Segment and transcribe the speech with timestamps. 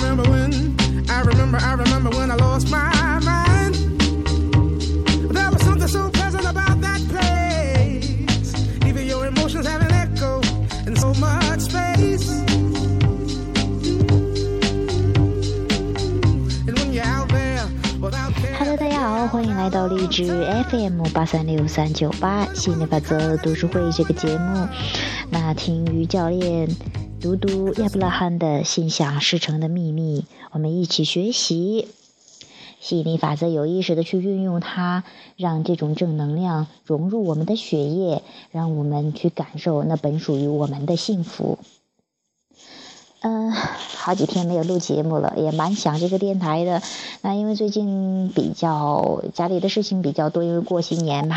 [0.00, 0.52] remember when,
[1.10, 3.74] I remember, I remember when I lost my mind.
[5.30, 8.54] There was something so pleasant about that place.
[8.86, 10.40] Even your emotions have an echo
[10.86, 12.30] in so much space.
[16.66, 17.66] And when you're out there
[18.00, 18.56] without care.
[18.58, 20.24] Hello，大家好，欢迎来到励志
[20.70, 24.66] FM 八三六三九八心理法则读书会这个节目。
[25.28, 26.68] 那听于教练
[27.20, 31.86] 读读亚伯拉罕的《心想事成的秘密》，我们一起学习
[32.80, 35.04] 吸引力法则，有意识的去运用它，
[35.36, 41.58] 让这种正能量融入我们的血液，让我们去感受那本属于我们的幸福。
[43.20, 46.80] 嗯，好几天没有录节目了，也蛮想这个电台的。
[47.20, 51.36] 那因为最近比较家里的事情比较多，因为过新年嘛，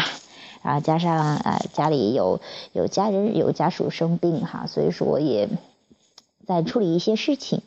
[0.61, 2.39] 啊，加上呃家里有
[2.71, 5.49] 有家人有家属生病哈，所以说也
[6.45, 7.61] 在处理一些事情。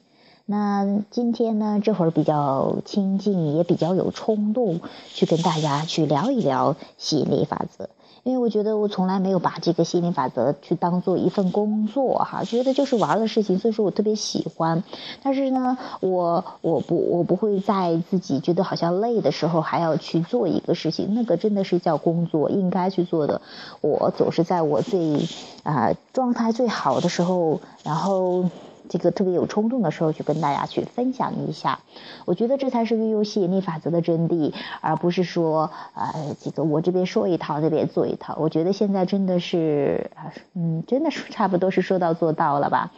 [0.48, 7.88] 那今天呢，这会儿比较清静，也比较有冲动，去跟大家去聊一聊吸引力法则。
[8.22, 14.84] 因为我觉得我从来没有把这个吸引力法则去当做一份工作哈，觉得就是玩的事情，所以说我特别喜欢。
[15.22, 23.40] 但是呢，我我不我不会在自己觉得好像累的时候还要去做一个事情，那个真的是叫工作，应该去做的。
[23.80, 25.26] 我总是在我最
[25.64, 28.44] 啊、状态最好的时候，然后。
[28.88, 31.80] 这个特别有冲动的时候，去跟大家去分享一下，
[32.24, 38.36] 我觉得这才是运用吸引力法则的真谛，而不是说，呃，这个我这边说一套，那边做一套。
[38.38, 40.10] 我觉得现在真的是，
[40.54, 42.92] 嗯，真的是 差不多是说到做到了吧。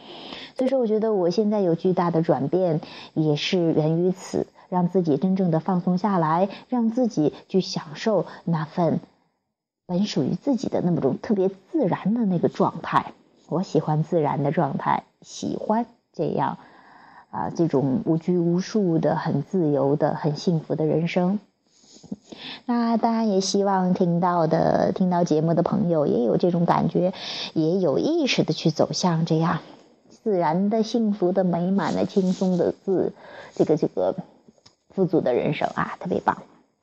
[0.57, 2.81] 所以说，我觉得我现在有巨大的转变，
[3.13, 8.99] 也是源于此，让自己真正的放松下来，让自己去享受那份
[9.87, 13.13] 本属于自己的那么种特别自然的那个状态。
[13.49, 16.57] 我喜欢自然的状态，喜欢这样，
[17.31, 21.39] 啊，这种无拘无束的、很自由的、很幸福的人生。
[22.65, 27.13] 那当然也希望听到的、听到节目的朋友也有这种感觉，
[27.53, 29.59] 也有意识的去走向这样
[30.09, 33.13] 自然的、幸福的、美满的、轻松的自
[33.55, 34.15] 这个这个
[34.89, 36.37] 富足的人生啊，特别棒。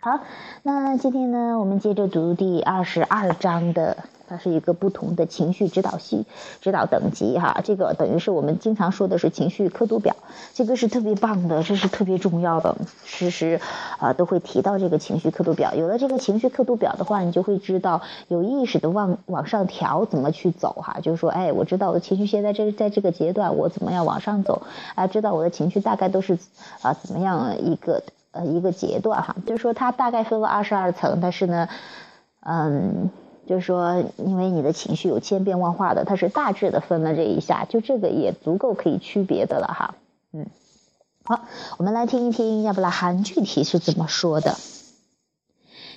[0.06, 0.20] 好，
[0.62, 3.96] 那今天呢，我们接着读第二十二章的。
[4.28, 6.26] 它是一个不同的情绪指导系
[6.60, 10.16] 指导等级哈，这个等于是我们经常说的是情绪刻度表，
[10.52, 13.60] 这个是特别棒的，这是特别重要的，时时
[13.98, 15.74] 啊都会提到这个情绪刻度表。
[15.76, 24.62] 有了这个情绪刻度表的话，你就会知道有意识的往往上调怎么去走哈，就是说，哎，我知道我的情绪现在这在这个阶段，我怎么样往上走
[24.96, 25.06] 啊？
[25.06, 26.36] 知道我的情绪大概都是
[26.82, 28.02] 啊怎么样一个
[28.36, 31.68] 呃一个阶段哈，就是说它大概分为二十二层，但是呢，
[32.40, 33.10] 嗯。
[33.48, 39.94] 就是说，因为你的情绪有千变万化的，它是大致的分了这一下，就这个也足够可以区别的了哈。
[40.32, 40.46] 嗯，
[41.22, 41.42] 好，
[41.76, 44.56] 我们来听一听亚伯拉罕具体是怎么说的。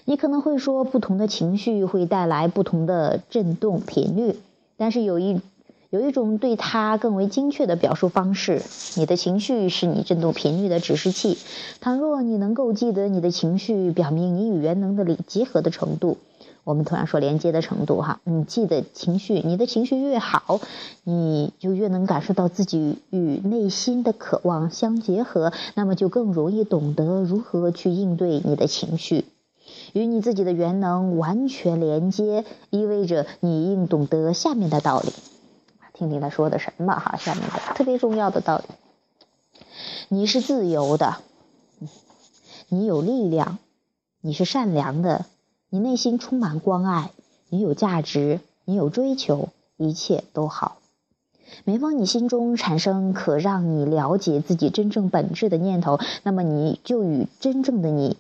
[0.06, 4.38] 你可能会说，不同的情绪会带来不同的振动频率，
[4.78, 5.42] 但是有一
[5.92, 8.62] 有一种对它更为精确的表述方式：
[8.96, 11.36] 你的情绪是你振动频率的指示器。
[11.82, 16.18] 倘若你能够记得你的情绪，表明你与原能的理结合的程度。
[16.64, 20.62] 我们同样说连接的程度哈，你记得情绪，你的情绪越好，
[21.04, 29.26] 你就越能感受到自己与内心的渴望相结合，那么就更容易懂得如何去应对你的情绪，
[29.94, 35.12] 与你自己的原能完全连接，意味着你应懂得下面的道理。
[36.00, 38.64] 听听他说的什么哈，下面的特别重要的道理，
[40.08, 41.18] 你是自由的，
[42.70, 43.58] 你有力量，
[44.22, 45.26] 你是善良的。
[45.70, 47.12] 你内心充满关爱，
[47.50, 50.78] 你有价值，你有追求，一切都好。
[51.66, 58.16] 每逢你心中产生可让你了解自己真正本质的念头，那么你就与真正的你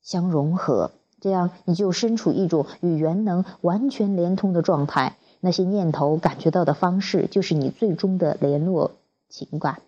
[0.00, 0.90] 相融合，
[1.20, 5.18] 这样你就身处一种与原能完全连通的状态。
[5.44, 8.92] 那些念头感觉到的方式，就是你最终的联络
[9.28, 9.82] 情感。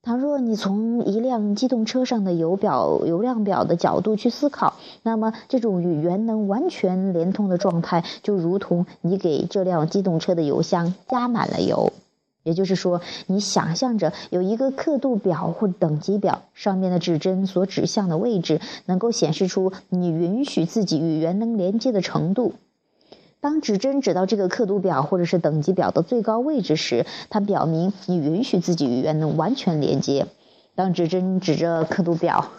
[0.00, 11.92] 倘若你从一辆机动车上的油表、油量表的角度去思考，那么这种与原能完全连通的状态，就如同你给这辆机动车的油箱加满了油。
[12.44, 22.54] 也就是说，你想象着有一个刻度表或等级表，上面的指针所指向的位置，能够显示出你允许自己与原能连接的程度。
[23.40, 30.26] 当指针指到这个刻度表或者是等级表的最高位置时，它表明你允许自己与原能完全连接；
[30.74, 32.50] 当指针指着刻度表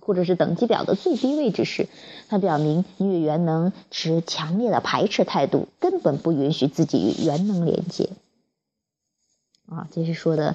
[0.00, 1.88] 或者是等级表的最低位置时，
[2.28, 8.10] 它表明你与原能持强烈的排斥态度，根本不允许自己与原能连接。
[9.68, 10.54] 啊，这是说的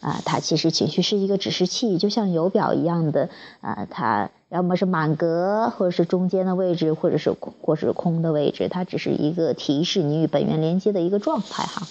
[0.00, 3.28] 啊，它其实情绪是一个指示器，就像油表一样的
[3.60, 11.86] 啊，它要么是满格，或者是中间的位置，或者是或者是空的位置，它只是一个提示你与本源连接的一个状态哈。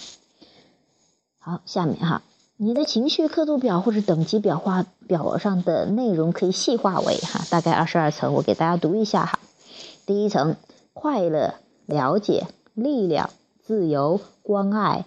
[1.38, 2.22] 好，下面哈，
[2.56, 9.38] 你的情绪刻度表或者等级表化表上的内容可以细化为哈，大概二十二层，我给大家读一下哈。
[10.04, 10.56] 第一层，
[10.92, 11.54] 快乐、
[11.86, 13.30] 了解、力量、
[13.62, 15.04] 自由、关爱、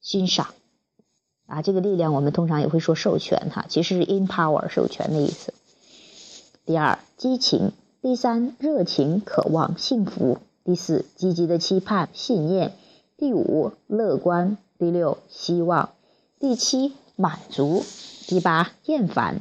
[0.00, 0.48] 欣赏。
[1.46, 5.54] 啊，这个力量我们通常也会说授权哈，其实是 empower 授权的意思。
[6.64, 7.70] 第二，激情；
[8.00, 12.70] 第三，热情、渴望、幸福；第四，积极的期盼、信念；
[13.16, 15.90] 第五，乐观；第六，希望；
[16.38, 17.82] 第七，满足；
[18.28, 19.36] 第八，厌烦；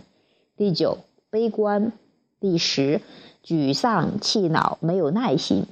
[0.58, 1.92] 第九，悲观；
[2.40, 3.02] 第十，
[3.44, 5.66] 沮丧、气恼、没有耐心；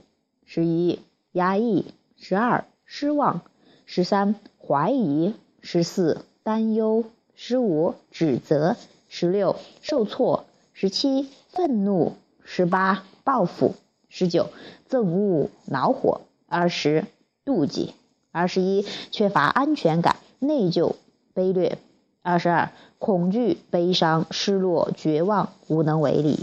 [0.46, 1.00] 十一，
[1.32, 1.86] 压抑；
[2.16, 3.42] 十二，失望；
[3.86, 6.26] 十三，怀疑；十四。
[6.50, 7.04] 担忧，
[7.36, 8.76] 十五指责，
[9.08, 10.46] 十六受挫，
[10.82, 12.14] 十七愤怒，
[12.46, 13.76] 十八报复，
[14.08, 14.48] 十九
[14.90, 17.04] 憎恶恼火，二十
[17.44, 17.94] 妒忌，
[18.32, 20.96] 二十一缺乏安全感，内疚
[21.36, 21.80] 卑劣，
[22.22, 26.40] 二十二恐惧悲伤失落绝望无能为力。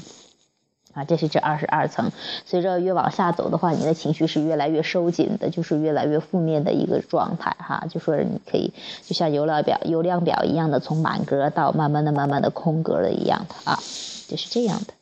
[0.93, 2.13] 啊，这是这二十二层。
[2.45, 7.87] 随着越往下走的话，你的情绪是越来越收紧的，就是越来越负面的一个状态哈。
[7.89, 13.79] 就说你可以就像油量表、油量表一样的，从满格到慢慢的、慢慢的空格了一样的啊，
[14.27, 14.95] 就是这样的。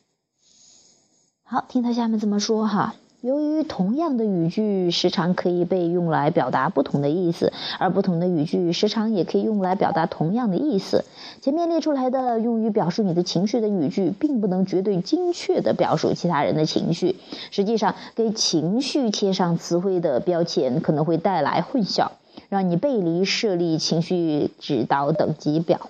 [1.43, 2.95] 好，听他下面怎么说哈。
[3.21, 11.05] 由于同样的语句时常可以被用来表达不同的意思，而不同的语句时常也可以用来表达同样的意思。
[11.41, 17.15] 前面列出来的用于表述你的情绪的语句，并不能绝对精确地表述其他人的情绪。
[17.49, 22.11] 实际上，给情绪贴上词汇的标签可能会带来混淆，
[22.49, 25.89] 让你背离设立情绪指导等级表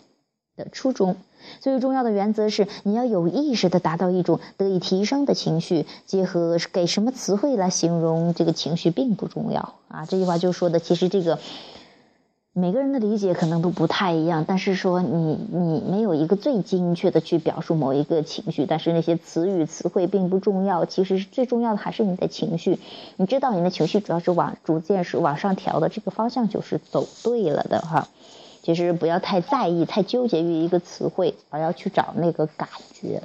[0.56, 1.18] 的初衷。
[1.60, 5.86] 最重要的原则是，你要有意识的达到一种得以提升的情绪。
[6.06, 10.06] 结合给什么词汇来形容这个情绪并不重要啊。
[10.06, 11.40] 这句话就说的，其实这个
[12.54, 14.46] 每个人的理解可能都不太一样。
[14.48, 20.86] 但是说你你没有一个最精确的去表述某一个情绪，但是那些词语词汇并不重要。
[20.86, 22.80] 其实最重要的还是你的情绪。
[23.18, 28.08] 你知道你的情绪主要是往逐渐是往上调的，这个方向就是走对了的哈。
[28.66, 33.22] 其实不要太在意、太纠结于一个词汇，而要去找那个感觉。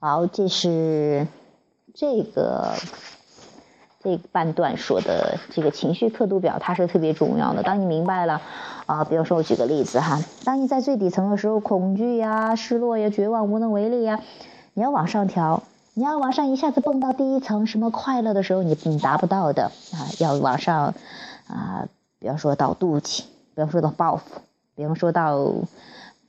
[0.00, 1.28] 好，这是
[1.94, 2.74] 这个
[4.02, 7.62] 这半段说的这个情绪刻度表，它是特别重要的。
[7.62, 8.42] 当你明白了
[8.86, 14.20] 啊，比如说我举个例子哈，当你在最底层的时候，恐惧呀、失落呀、绝望、无能为力呀，
[14.74, 15.62] 你要往上调，
[15.94, 20.94] 你要往上一下子蹦到第一层，什么快乐的时候，你你达不到的啊，要往上。
[21.46, 23.24] 啊，比方说到妒忌，
[23.54, 24.40] 比方说到报复，
[24.74, 25.36] 比方说到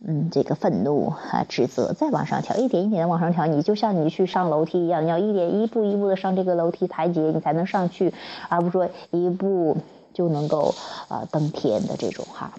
[0.06, 3.46] 嗯这个愤怒啊指责，再往上调，一点一点的往上调。
[3.46, 8.14] 你就像你去上楼梯一样，你要一点一步一步的上这个楼梯台阶，你才能上去，
[8.50, 9.78] 而不是说一步
[10.14, 10.76] 就能够
[11.08, 12.54] 啊登天的这种哈。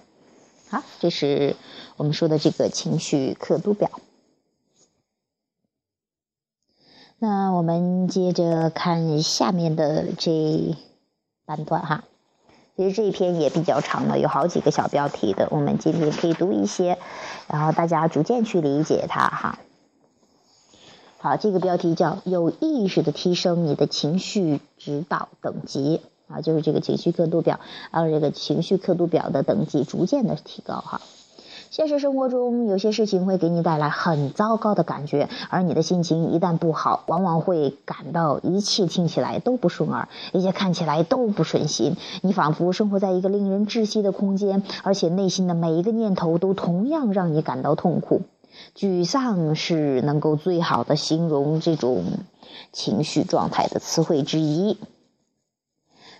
[0.69, 1.55] 好，这是
[1.97, 3.91] 我们说的这个情绪刻度表。
[7.19, 10.75] 那我们接着看下面的这
[11.45, 12.03] 半段哈。
[12.75, 15.47] 其实这一篇也比较长了，有好几个小标题的。
[15.49, 16.97] 我们今天可以读一些，
[17.47, 19.59] 然后大家逐渐去理解它哈。
[21.17, 31.01] 好，这个标题叫“有意识的提升你的情绪指导等级”，啊，就是这个情绪刻度表，让这个情绪刻度表的等级逐渐的提高哈。
[31.75, 41.97] 现实生活中，有些事情会给你带来很糟糕的感觉，而你的心情一旦不好，往往会感到一切听起来都不顺耳，一切看起来都不顺心。
[42.21, 48.21] 你仿佛生活在一个令人窒息的空间，而且内心的每一个念头都同样让你感到痛苦。
[48.73, 52.05] 沮丧是能够最好的形容这种
[52.71, 54.77] 情绪状态的词汇之一。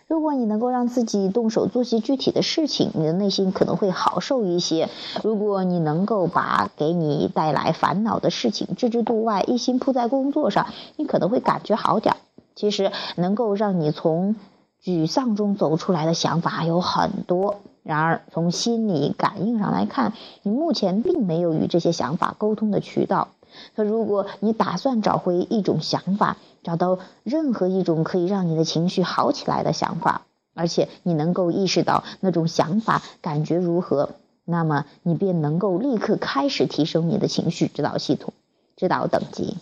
[0.07, 4.87] 如果你能够让自己动手做些具体的事情，你的内心可能会好受一些。
[5.23, 12.15] 如果你能够把给你带来烦恼的事情置之度外，一心扑在工作上，你可能会感觉好点。
[12.53, 14.35] 其实，能够让你从
[14.83, 17.61] 沮丧中走出来的想法有很多。
[17.81, 23.29] 然而，从心理感应上来看，你目前并没有与这些想法沟通的渠道。
[23.75, 30.21] 可如果你打算找回一种想法，找到任何一种可以让你的情绪好起来的想法，
[30.53, 34.11] 而且你能够意识到那种想法感觉如何，
[34.43, 38.33] 那么你便能够立刻开始提升你的情绪指导系统、
[38.75, 39.57] 指导等级。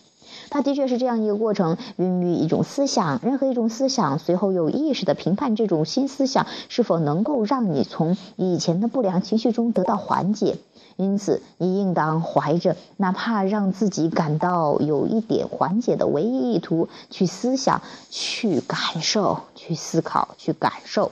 [0.50, 10.57] 它的确是这样一个过程，孕育一种思想，任何一种思想随后有意识的评判这种新思想是否能够让你从以前的不良情绪中得到缓解。
[10.95, 17.81] 因此，你应当怀着哪怕让自己感到有一点缓解的唯一意图去思想、
[18.12, 21.12] 去感受、去思考、去感受。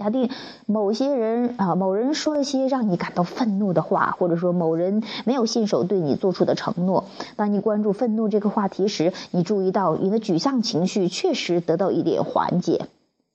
[0.00, 0.30] 假定
[0.64, 7.04] 某些人啊，某人说了些让你感到愤怒的话，或者说某人没有信守对你做出的承诺。
[7.36, 12.86] 当你关注愤怒这个话题时，你注意到你的沮丧情绪确实得到一点缓解。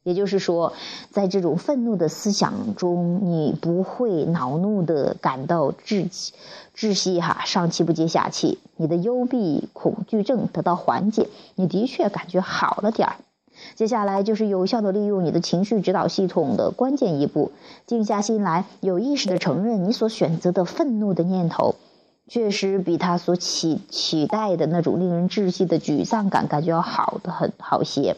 [0.02, 0.74] 也就是说，
[1.12, 6.34] 在这种愤怒的思想中，你不会恼怒的感到窒息、
[6.76, 8.58] 窒息哈，上气不接下气。
[8.76, 13.16] 你的幽闭恐惧症得到缓解，你的确感觉好了点儿。
[13.74, 17.52] 接下来就是有效的利用你的情绪指导系统的关键一步：
[17.88, 21.76] 静下心来，有意识的承认你所选择的愤怒的念头，
[22.28, 28.16] 确实比他所期期待的那种令人窒息的沮丧感感觉要好的很好些。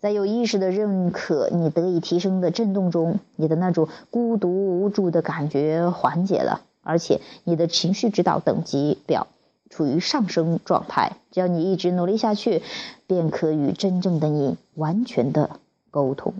[0.00, 9.28] 在有意识的认可你得以提升的震动中，你的那种孤独无助的感觉缓解了，而且你的情绪指导等级表
[9.72, 11.16] 处于上升状态。
[11.30, 12.62] 只要你一直努力下去，
[13.06, 15.48] 便可与真正的你完全的
[15.90, 16.34] 沟通。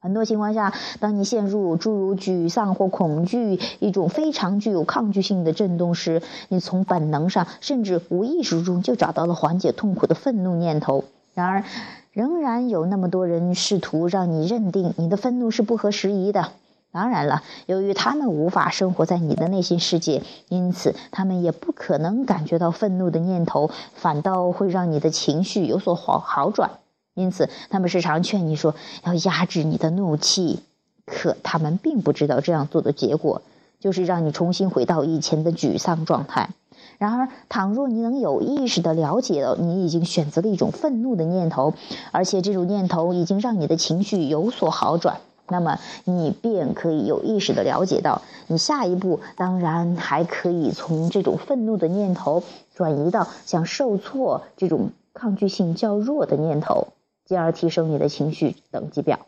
[0.00, 11.04] 很多情况下，当你陷入诸如沮丧或恐惧一种非常具有抗拒性的震动时，你从本能上甚至无意识中就找到了缓解痛苦的愤怒念头。
[11.34, 11.64] 然而，
[12.12, 16.52] 仍然有那么多人试图让你认定你的愤怒是不合时宜的。
[16.90, 26.70] 当然了，由于他们无法生活在你的内心世界，因此他们也不可能感觉到愤怒的念头，反倒会让你的情绪有所好好转。
[27.14, 30.60] 因此，他们时常劝你说要压制你的怒气，
[31.04, 33.42] 可他们并不知道这样做的结果
[33.80, 36.50] 就是让你重新回到以前的沮丧状态。
[36.96, 41.74] 然而，倘若你能有意识的了解到你已经选择了一种愤怒的念头，
[42.12, 52.42] 而且这种念头已经让你的情绪有所好转，那么你便可以有意识的了解到，你下一步当然还可以从这种愤怒的念头
[52.74, 56.88] 转移到像受挫这种抗拒性较弱的念头，
[57.24, 59.26] 进而提升你的情绪等级表，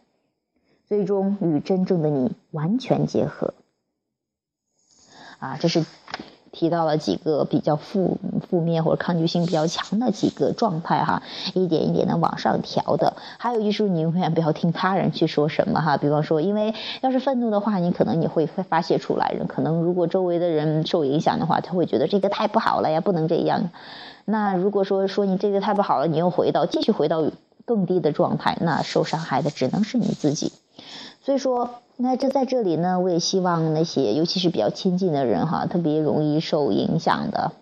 [0.88, 3.54] 最终与真正的你完全结合。
[5.38, 5.84] 啊，这是。
[6.60, 8.18] 提到了几个比较负
[8.50, 11.22] 负面或者抗拒性比较强的几个状态哈，
[11.54, 13.14] 一点一点的往上调的。
[13.38, 23.70] 还有就是你永远不要听他人去说什么哈，比方说，因为要是愤怒的话，你可能你会发泄出来，可能如果周围的人受影响的话，他会觉得这个太不好了呀，不能这样。
[24.26, 27.24] 那如果说说你这个太不好了，你又回到继续回到
[27.64, 30.52] 更低的状态，那受伤害的只能是你自己。
[31.24, 31.70] 所以说。
[32.02, 37.52] 那这在这里呢，我也希望那些尤其是比较亲近的人哈，特别容易受影响的。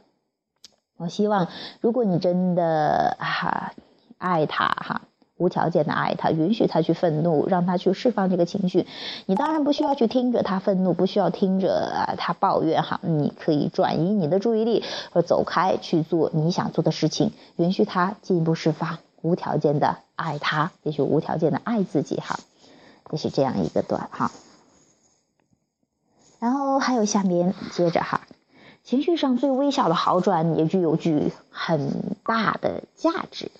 [0.96, 1.48] 我希望，
[1.80, 3.72] 如果你真的哈
[4.16, 5.02] 爱他哈，
[5.38, 8.86] 无条件的爱他，允许他去愤怒，让他去释放这个情绪，
[9.26, 22.38] 你当然不需要去听着他愤怒，不需要听着他抱怨哈，你可以转移你的注意力，或走开去做你想做的事情，允许他进一步释放，无条件的爱他，也许无条件的爱自己哈。
[23.10, 24.30] 就是这样一个段哈，
[26.38, 28.20] 然后还有下面接着哈，
[28.84, 33.50] 情绪上最微小的好转也具有具很大的价值。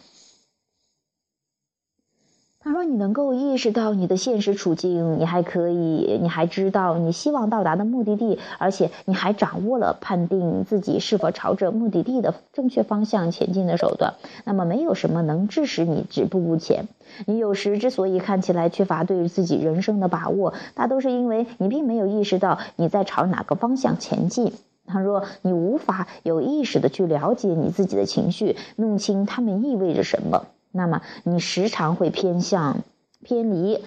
[2.68, 14.12] 倘若你能够意识到你的现实处境，你还可以，你还知道你希望到达的目的地，而且你还掌握了判定自己是否朝着目的地的正确方向前进的手段，
[14.44, 16.88] 那么没有什么能致使你止步不前。
[17.25, 24.52] 你有时之所以看起来缺乏对自己人生的把握，大都是因为你并没有意识到你在朝哪个方向前进。
[24.87, 30.44] 倘若你无法有意识的去了解你自己的情绪，弄清它们意味着什么。
[30.78, 32.78] 那么，你时常会偏向
[33.25, 33.82] 偏离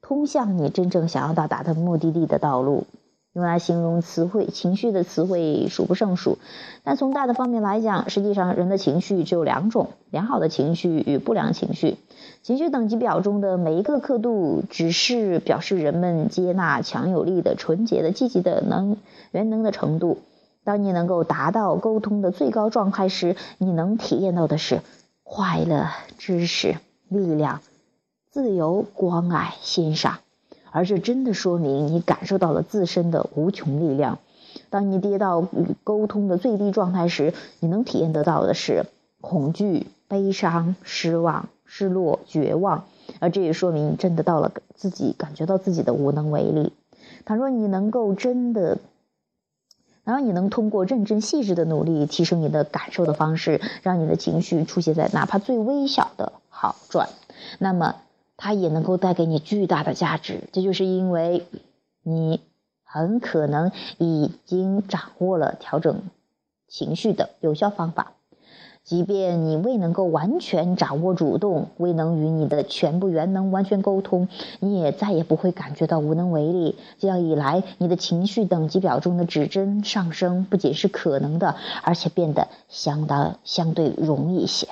[0.00, 2.86] 通向你真正想要到达的目的地的道路。
[3.34, 6.38] 用来形容词汇、情绪的词汇数不胜数。
[6.82, 11.96] 但从大的方面来讲，实际上人的情绪只有两种：良好的情绪与不良情绪。
[12.42, 18.96] 情绪等级表中的每一个刻度，只是表示人们接纳强有力的、纯洁的、积极的能
[19.32, 20.18] 原能的程度。
[20.64, 24.80] 当你能够达到沟通的最高状态时，你能体验到的是。
[25.30, 26.76] 快乐、知识、
[27.08, 27.60] 力量、
[28.30, 30.20] 自由、关爱、欣赏，
[30.70, 34.20] 而这真的说明你感受到了自身的无穷力量。
[34.70, 35.46] 当你跌到
[35.84, 38.86] 沟通的最低状态时，你能体验得到的是
[39.20, 42.86] 恐惧、悲伤、失望、失落、绝望，
[43.20, 46.72] 而这也说明你真的到了自己感觉到自己的无能为力。
[47.26, 48.78] 倘若你能够真的。
[50.08, 57.10] 然后你能通过认真细致的努力，提升你的感受的方式，让你的情绪出现在哪怕最微小的好转，
[57.58, 57.96] 那么
[58.38, 60.44] 它也能够带给你巨大的价值。
[60.50, 61.46] 这就是因为
[62.02, 62.40] 你
[62.84, 66.00] 很可能已经掌握了调整
[66.68, 68.14] 情绪的有效方法。
[68.88, 74.28] 即便你未能够完全掌握主动，未能与你的全部元能完全沟通，
[74.60, 76.74] 你也再也不会感觉到无能为力。
[76.98, 84.68] 这样一来，你的情绪等级表中的指针上升不仅是可能的，而且变得相当相对容易一些。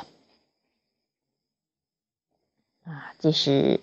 [2.84, 3.80] 啊，这是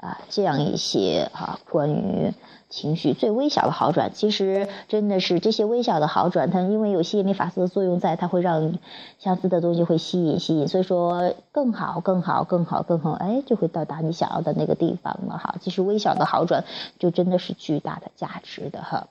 [0.00, 2.32] 啊这样一些啊关于。
[2.72, 8.78] 情绪最微小的好转，其实真的是这些微小的好转，它因为有吸引力法则的作用在，它会让
[9.18, 15.56] 相似的东西会吸引吸引，所以说更好更好更好更好，哎，就会到达你想要的那个地方了哈。
[15.60, 16.64] 其实微小的好转
[17.00, 19.08] 就真的是巨大的价值的哈，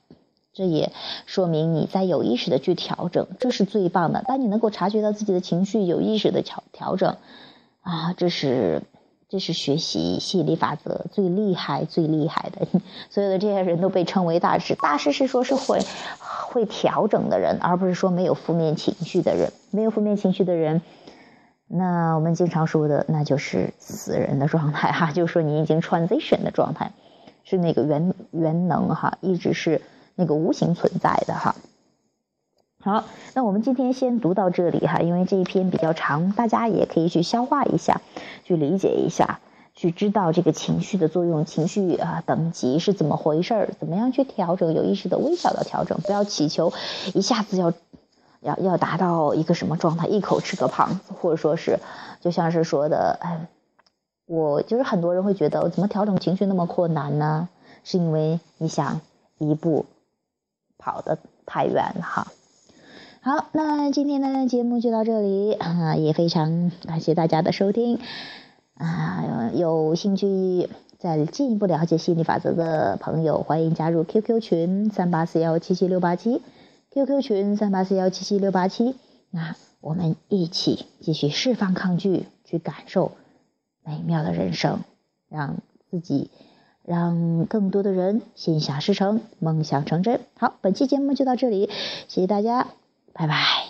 [0.53, 0.93] 这也
[1.25, 4.23] 说明你在有意识的去调整，这是最棒的。
[4.25, 7.17] 当你能够察觉到自己的情绪，有意识的调调整，
[7.81, 8.83] 啊，这是。
[9.29, 12.67] 这是学习吸引力法则最厉害、最厉害的，
[13.11, 14.73] 所有的这些人都被称为大师。
[14.73, 15.79] 大师是说是会
[16.47, 19.53] 会调整的人，而不是说没有负面情绪的人。
[19.69, 20.81] 没有负面情绪的人，
[21.67, 26.91] 那我们经常说的，那就是死人的状态哈， 就是说你已经 transition 的状态，
[27.43, 29.83] 是那个原原能哈，一直是
[30.15, 31.55] 那个无形存在的哈。
[32.81, 37.99] 好，那我们今天先读到这里哈，因为这一篇比较长，大家也可以去消化一下，
[38.45, 39.41] 去理解一下，
[39.75, 46.71] 去知道这个情绪的作用，情绪啊等级是怎么回事儿，怎么样去调整，有意识的微小的调整，不要祈求
[47.13, 47.73] 一下子要
[48.39, 51.79] 要要达到一个什么状态，一口吃个胖子，或者说是
[52.21, 53.45] 就像是说的，哎，
[54.25, 57.49] 我就是很多人会觉得，怎么调整情绪那么困难呢？
[57.83, 59.01] 是因为你想
[59.37, 59.85] 一步
[60.77, 62.27] 跑得太远了哈。
[63.21, 67.99] 好，那今天的节目就到这里啊，也非常感谢大家的收听
[68.75, 69.51] 啊。
[69.53, 76.41] 有兴趣再进一步了解心理法则的朋友，欢迎加入 QQ 群三八四幺七七六八七
[76.91, 78.95] ，QQ 群三八四幺七七六八七。
[79.31, 83.11] 那我们一起继续释放抗拒，去感受
[83.83, 84.79] 美妙的人生，
[85.27, 85.57] 让
[85.91, 86.31] 自己，
[86.85, 90.21] 让更多的人心想事成，梦想成真。
[90.37, 91.69] 好，本期节目就到这里，
[92.07, 92.67] 谢谢大家。
[93.13, 93.68] 拜拜。